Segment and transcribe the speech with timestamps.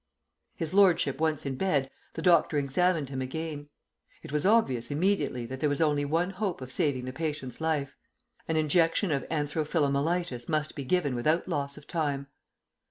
[0.55, 3.69] His lordship once in bed, the doctor examined him again.
[4.23, 7.95] It was obvious immediately that there was only one hope of saving the patient's life.
[8.47, 12.25] An injection of anthro philomelitis must be given without loss of time.